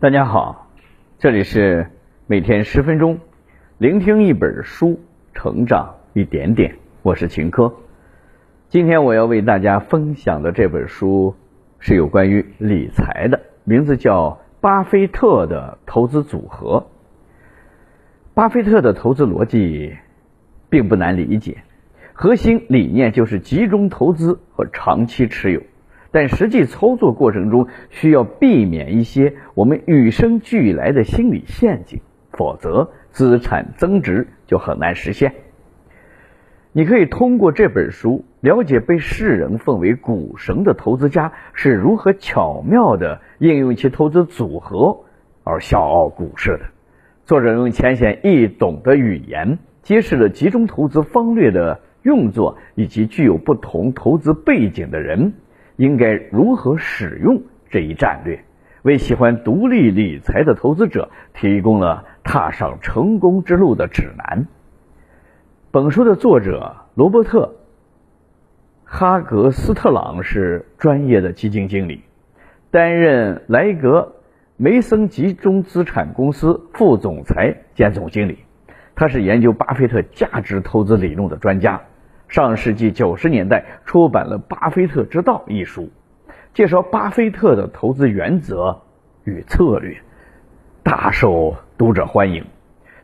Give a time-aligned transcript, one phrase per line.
[0.00, 0.68] 大家好，
[1.18, 1.90] 这里是
[2.28, 3.18] 每天十分钟，
[3.78, 5.00] 聆听一本书，
[5.34, 6.76] 成长一点点。
[7.02, 7.74] 我是秦科。
[8.68, 11.34] 今天我要为大家分享的这本书
[11.80, 14.30] 是有关于理财的，名字叫
[14.60, 16.86] 《巴菲特的投资组合》。
[18.34, 19.96] 巴菲特的投资逻辑
[20.70, 21.64] 并不难理解，
[22.12, 25.60] 核心理念就是集中投资和长期持有。
[26.10, 32.00] 但实际操作过程中需要避免一些我们与生俱来的心理陷阱，
[32.32, 35.34] 否则资产增值就很难实现。
[36.72, 45.00] 你可以通过这本书了解被世人奉为股神的投资家是如何巧妙地应用其投资组合
[45.44, 46.60] 而笑傲股市的。
[47.24, 55.34] 作者用浅显易懂的语言揭示了集中投资方略的运作，以及具有不同投资背景的人。
[55.78, 58.44] 应该如何使用这一战略？
[58.82, 64.46] 为喜欢独立理财的投资者提供了踏上成功之路的指南。
[65.70, 67.54] 本书的作者罗伯特·
[68.90, 72.02] 哈格斯特朗是专业的基金经理，
[72.70, 74.16] 担任莱格
[74.56, 78.38] 梅森集中资产公司副总裁兼总经理。
[78.96, 81.82] 他是研究巴菲特价值投资理论的专家。
[82.28, 85.88] 上世纪九十年代出版了《巴菲特之道》一书，
[86.52, 88.82] 介绍巴菲特的投资原则
[89.24, 89.96] 与策略，
[90.82, 92.44] 大受读者欢迎，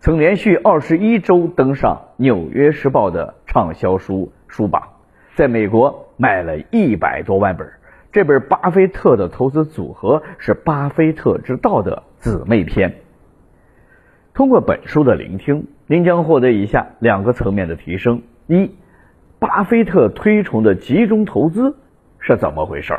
[0.00, 4.82] 曾连续二十一周登上《纽约时报》的畅销书书榜，
[5.36, 7.70] 在美国卖了一百多万本。
[8.10, 12.96] 这本《巴菲特的投资组合》是《巴菲特之道》的姊妹篇。
[14.34, 18.72] 通过本书的聆听，您将获得以下两个层面的提升：一。
[19.42, 21.76] 巴菲特推崇的集中投资
[22.20, 22.96] 是怎么回事？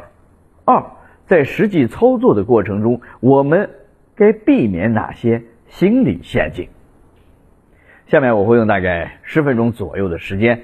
[0.66, 0.84] 二，
[1.26, 3.70] 在实际操作的过程中，我们
[4.14, 6.68] 该避免哪些心理陷阱？
[8.08, 10.62] 下面我会用大概十分钟左右的时间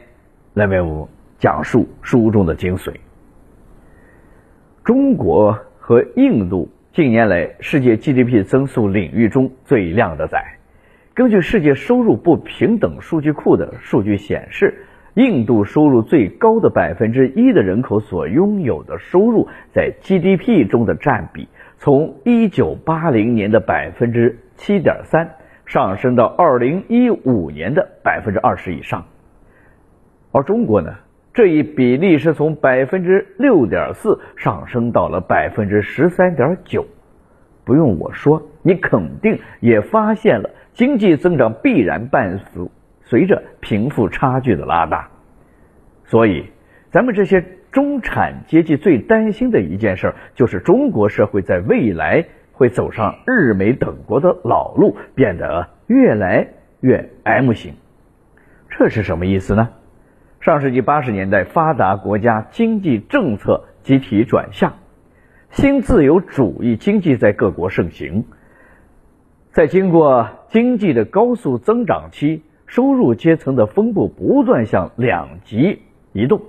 [0.54, 2.94] 来为我讲述书中的精髓。
[4.84, 10.44] 中国和印度近年来世界 GDP 增速领域中最靓的仔。
[11.14, 14.86] 根据世界收入不平等数据库的数据显示。
[15.16, 21.48] 印度收入最高的百分之一的人口所拥有的收入，在 GDP 中的占比，
[21.78, 25.30] 从一九八零年的百分之七点三
[25.66, 29.06] 上升到二零一五年的百分之二十以上。
[30.32, 30.94] 而中国呢，
[31.34, 36.86] 这一比例是从百分之六点四上升到了百分之十三点九。
[37.66, 42.68] 不用我说，你肯定也发现了，经济增长必然伴随。
[43.10, 45.10] 随着贫富差距的拉大，
[46.06, 46.46] 所以
[46.92, 56.50] 咱们这些中产阶级最担心的一件事，就是中国社会在未来会走上日美等国的老路，变得越来
[56.82, 57.74] 越 M 型。
[58.70, 59.70] 这是什么意思呢？
[60.40, 64.76] 上世纪八十年代，发达国家经济政策集体转向，
[65.50, 68.26] 新自由主义经济在各国盛行，
[69.52, 72.44] 在经过经济的高速增长期。
[72.70, 75.82] 收入阶层的分布不断向两极
[76.14, 76.40] 移动，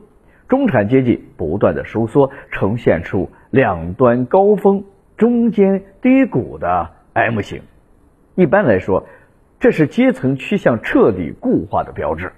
[0.49, 4.85] 中产阶级不断的收缩，呈现出两端高峰、
[5.17, 7.63] 中间低谷的 M 型。
[8.35, 9.07] 一般来说，
[9.59, 12.31] 这是阶层趋向彻底固化的标志。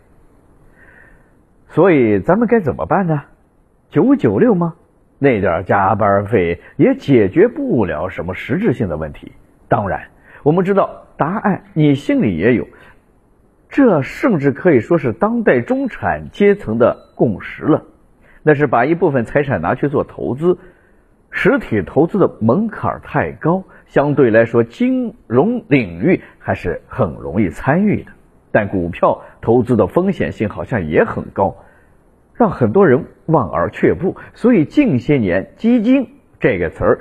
[1.69, 3.25] 所以，咱们该怎么办呢？
[3.91, 4.75] 九九六吗？
[5.19, 9.32] 那点加班费也解决不了什么实质性的问题。
[9.69, 10.09] 当然，
[10.44, 12.64] 我们知道答案，你心里也有。
[13.72, 17.84] 这甚至可以说是当代中产阶层的共识了，
[18.43, 20.59] 那是把一部分财产拿去做投资。
[21.31, 28.12] 实体投资的门槛太高，相对来说，金融领域还是很容易参与的。
[28.50, 31.56] 但股票投资的风险性好像也很高，
[32.34, 34.19] 让很多人望而却步。
[34.34, 37.00] 所以近些年，基金这个词儿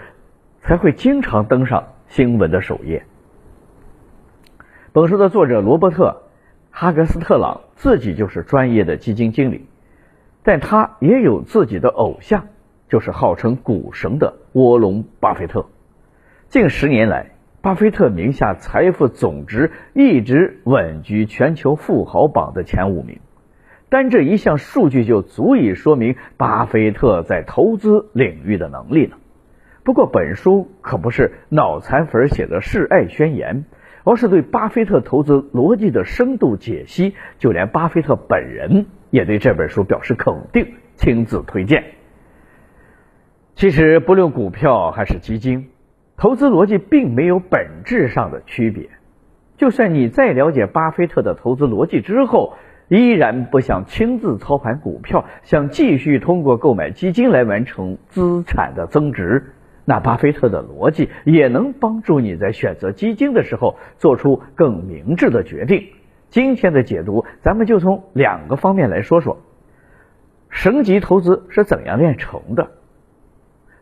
[0.61, 3.03] 才会经常登上新闻的首页。
[4.93, 6.21] 本书的作者罗伯特。
[6.71, 9.67] 哈格斯特朗自己就是专业的基金经理，
[10.41, 12.47] 但他也有自己的偶像，
[12.89, 15.67] 就是号称股神的沃伦·巴菲特。
[16.47, 17.31] 近十年来，
[17.61, 23.19] 巴菲特名下财富总值一直稳居全球富豪榜的前五名，
[23.89, 29.17] 单这一项数据就足以说明巴菲特在投资领域的能力了。
[29.83, 33.65] 不过，本书可不是脑残粉写的示爱宣言。
[34.03, 41.83] 而是对巴菲特投资逻辑的深度解析，就连巴菲特本人也对这本书表示肯定，亲自推荐。
[43.55, 45.69] 其实，不论股票还是基金，
[46.17, 48.89] 投资逻辑并没有本质上的区别。
[49.57, 52.55] 就算你再了解巴菲特的投资逻辑之后，
[52.87, 59.53] 依然不想亲自操盘股票，想继续通过购买基金来完成资产的增值，
[59.91, 65.89] 那巴菲特的逻辑也能帮助你在选择基金的时候做出更明智的决定。
[66.29, 69.41] 今天的解读，咱们就从两个方面来说说，
[70.49, 72.69] 升级投资是怎样炼成的，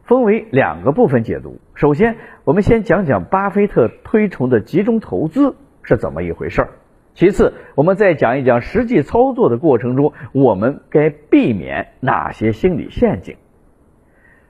[0.02, 1.60] 分为两个部分解读。
[1.76, 5.56] 首先，我们先讲讲巴菲特推崇的集中投资。
[5.84, 6.70] 是怎么一回事儿？
[7.14, 13.36] 其次，我们再讲一讲实际操作的过程中，我们该避免哪些心理陷阱。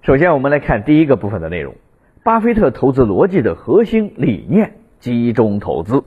[0.02, 1.76] 首先，我们来看第一个部分的内容：
[2.24, 6.06] 巴菲特投资逻辑的核心理念——集中投资。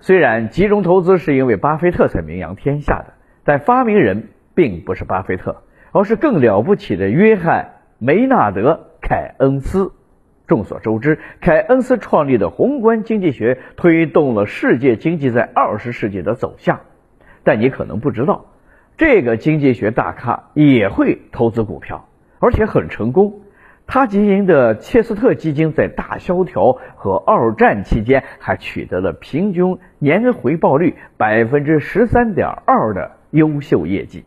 [0.00, 3.14] 虽然集中投资是因为巴菲特才名扬天下的，
[3.44, 7.64] 但发明人并不是巴菲特，而是更了不起的约翰·
[7.98, 9.92] 梅纳德·凯恩斯。
[10.48, 16.80] 众所周知，凯恩斯创立的宏观经济学推动了世界经济在二十世纪的走向。
[17.44, 18.46] 但你可能不知道，
[18.96, 22.05] 这个经济学大咖也会投资股票，
[22.38, 23.40] 而且很成功。
[23.86, 34.24] 他经营的切斯特基金在大萧条和二战期间还取得了平均年回报率百分之十三点二的优秀业绩。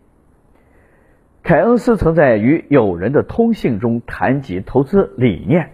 [1.43, 5.71] 凯恩斯曾在与友人的通信中谈及投资理念。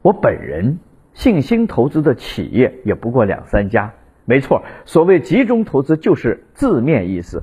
[0.00, 0.78] 我本人
[1.12, 3.92] 信心投资的企业也不过两三家，
[4.24, 7.42] 没错，所谓集中投资就是字面意思，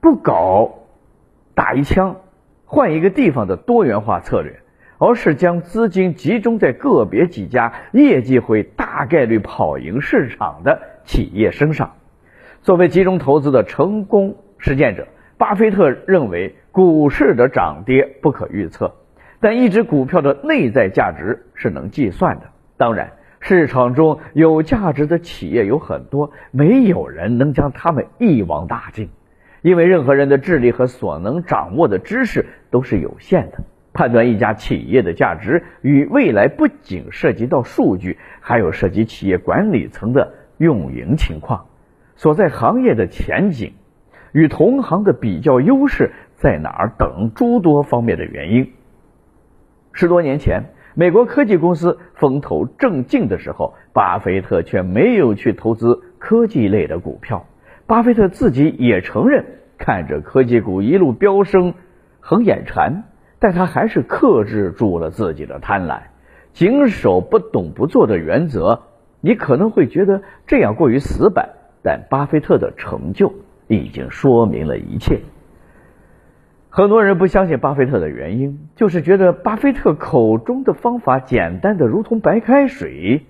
[0.00, 0.80] 不搞
[1.54, 2.16] 打一枪
[2.70, 4.60] 换一个地方的多元化策略，
[4.98, 11.92] 而是将资金集中在个别几家业绩会大概率跑赢市场的企业身上。
[12.60, 18.94] 作为集中投资的成功实践者，巴菲特认为股市的涨跌不可预测。
[19.40, 22.50] 但一只股票的内在价值是能计算的。
[22.76, 29.08] 当然，市场中有价值的企业有很多，没有人能将它们一网打尽，
[29.62, 33.58] 因为任何人的智力和所能掌握的知识都是有限的。
[33.92, 41.66] 判断一家企业的价值与未来，不仅涉及到数据，还有涉及企业管理层的运营情况、
[42.14, 43.72] 所在行业的前景、
[44.30, 48.72] 与同行的比较优势在哪儿等诸多方面的原因。
[49.92, 50.62] 十多年前，
[50.94, 57.46] 美国科技公司风头正劲的时候，巴菲特却没有去投资科技类的股票。
[57.88, 59.46] 巴菲特自己也承认，
[59.78, 61.72] 看着科技股一路飙升，
[62.20, 63.04] 很眼馋，
[63.38, 66.00] 但他还是克制住了自己的贪婪，
[66.52, 68.82] 谨守不懂不做的原则。
[69.22, 71.48] 你可能会觉得这样过于死板，
[71.82, 73.32] 但巴菲特的成就
[73.68, 75.20] 已经说明了一切。
[76.68, 83.24] 很多人不相信巴菲特的原因，就是觉得巴菲特口中的方法简单的如同白开水。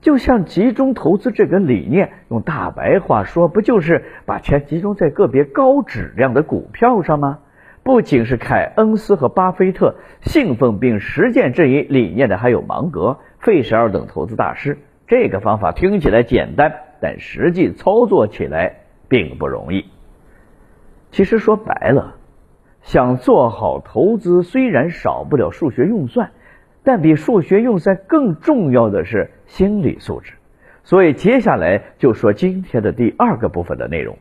[0.00, 7.40] 就像集中投资这个理念，用大白话说，不就是把钱集中在个别高质量的股票上吗？
[7.82, 14.78] 不仅是凯恩斯和巴菲特信奉并实践这一理念的，还有芒格、费舍尔等投资大师。
[15.06, 19.86] 这个方法听起来简单，但实际操作起来并不容易。
[21.10, 22.16] 其实说白了。
[22.82, 26.30] 想做好投资，虽然少不了数学运算，
[26.82, 30.32] 但比数学用算更重要的是心理素质。
[30.84, 34.16] 所以接下来就说今天的第二个部分的内容，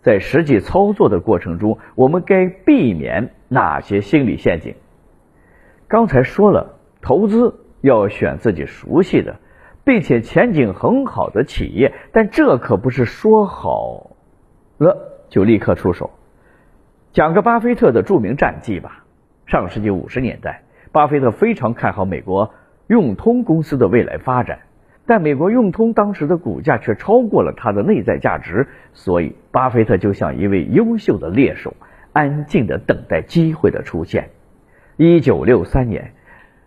[0.00, 4.74] 在实际操作的过程中，我们该避免哪些心理陷阱？
[5.88, 9.34] 刚才说了，投资要选自己熟悉的，
[9.84, 14.12] 并且前景很好的企业，但这可不是说好
[14.76, 14.96] 了
[15.28, 16.10] 就立刻出手。
[17.12, 19.04] 讲个巴菲特的著名战绩吧。
[19.46, 22.54] 上世纪五十年代，巴菲特非常看好美国
[22.86, 24.60] 运通公司的未来发展，
[25.06, 31.74] 但美国运通当时的股价却超过了它的内在价值，所以巴菲特就像一位优秀的猎手，
[32.12, 34.30] 安静的等待机会的出现。
[34.96, 36.12] 一九六三年，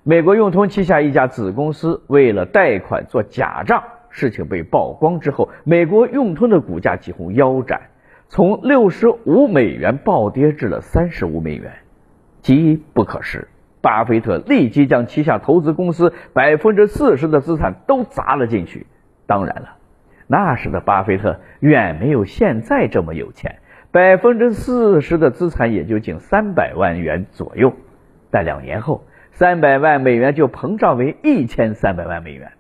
[0.04, 7.82] 美国运通旗下一家子公司为了贷款做假账，事情被曝光之后，美国运通的股价几乎腰斩。
[8.30, 11.74] 从六十五美元暴跌至了三十五美元，
[12.42, 13.48] 机不可失。
[13.82, 18.86] 巴菲特立即将旗下投资公司百分之四十的资产都砸了进去。
[19.26, 19.76] 当然了，
[20.28, 23.60] 那时的巴菲特远没有现在这么有钱，
[23.92, 27.74] 百分之四十的资产也就仅三百万元左右。
[28.30, 32.52] 但两年后，三百万美元就膨胀为一千三百万美元。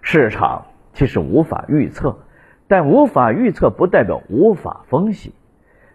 [0.00, 2.18] 市场其实无法预测。
[2.68, 5.34] 但无法预测不代表无法分析。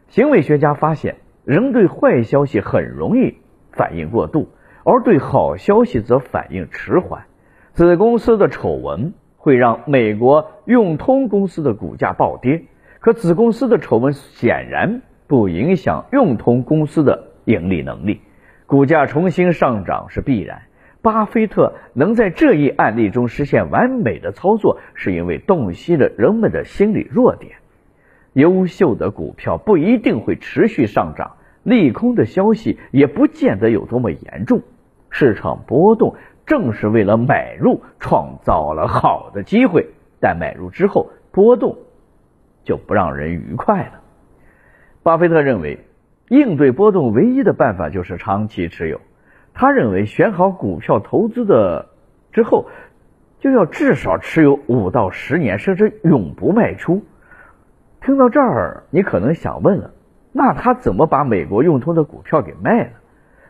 [0.09, 3.39] 行为学家发现，人对坏消息很容易
[3.77, 4.49] 反应过度，
[4.83, 7.25] 而对好消息则反应迟缓。
[7.73, 12.63] 子公司的丑闻会让美国永通公司的股价暴跌，
[12.99, 18.21] 可子公司的丑闻显然不影响永通公司的盈利能力，
[18.65, 20.63] 股价重新上涨是必然。
[21.03, 27.53] 巴菲特能在这一案例中实现完美的操作，是因为洞悉了人们的心理弱点。
[28.33, 31.36] 优秀的股票不一定会持续上涨，
[31.67, 34.61] 利空的消息也不见得有多么严重。
[35.09, 39.89] 市场波动正是为了买入创造了好的机会，
[40.21, 41.77] 但买入之后波动
[42.63, 43.99] 就不让人愉快了。
[45.03, 45.85] 巴菲特认为，
[46.29, 49.01] 应对波动唯一的办法就是长期持有。
[49.53, 51.89] 他认为，选好股票投资的
[52.31, 52.69] 之后，
[53.41, 57.03] 就要至少持有五到十年，甚至永不卖出。
[57.99, 59.91] 听到这儿，你可能想问了：
[60.37, 62.89] 那他怎么把美国用通的股票给卖了？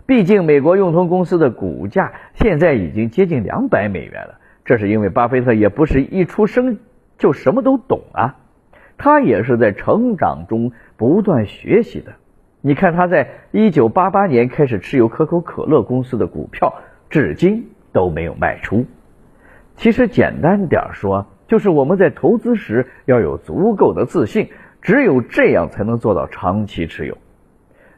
[0.05, 4.39] 毕竟，美国用通公司的股价现在已经接近两百美元了。
[4.63, 6.77] 这是因为巴菲特也不是一出生
[7.17, 8.37] 就什么都懂啊，
[8.97, 12.13] 他也是在成长中不断学习的。
[12.61, 16.73] 你看，他在一九八八年开始持有可口可乐公司的股票，
[17.09, 18.85] 至今都没有卖出。
[19.75, 24.49] 其实，简单点说，就是我们在投资时要有足够的自信，
[24.87, 27.17] 只有这样才能做到长期持有，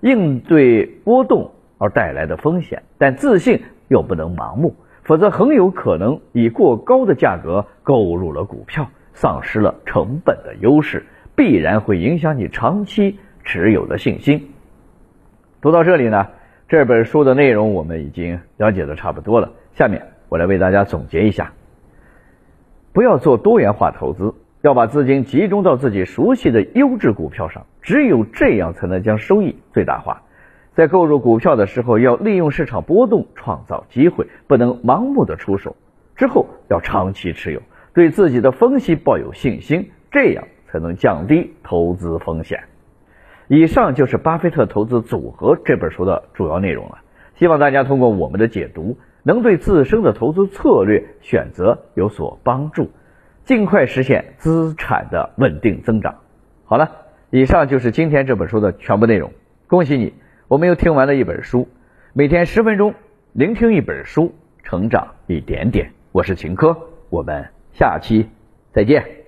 [0.01, 2.81] 应对波动而带来的风险。
[2.97, 11.05] 但自信又不能盲目，否则很有可能以过高的价格购入了股票，丧失了成本的优势，
[11.35, 13.19] 必然会影响你长期。
[13.43, 14.49] 持有的信心。
[15.61, 16.27] 读到这里呢，
[16.67, 19.51] 这本书的内容我们已经了解的差不多了。
[19.73, 21.53] 下面我来为大家总结一下：
[22.93, 30.23] 不要做多元化投资，要把资金集中到自己熟悉的优质股票上，只有这样才能将收益最大化。
[30.73, 35.75] 在购入股票的时候，要利用市场波动创造机会，不能盲目的出手。
[36.15, 37.61] 之后要长期持有，
[37.93, 42.63] 对自己的分析抱有信心，这样才能降低投资风险。
[43.47, 46.99] 以上就是《巴菲特投资组合》这本书的主要内容了。
[47.35, 52.91] 希望大家通过我们的解读，能对自身的投资策略选择有所帮助，
[53.49, 56.19] 尽快实现资产的稳定增长。
[56.65, 56.91] 好了，
[57.31, 59.31] 以上就是今天这本书的全部内容。
[59.65, 60.13] 恭喜你，
[60.47, 61.67] 我们又听完了一本书。
[62.13, 62.93] 每天十分钟，
[63.33, 65.91] 聆听一本书，成长一点点。
[66.11, 66.77] 我是秦科，
[67.09, 68.29] 我们下期
[68.71, 69.18] 再见。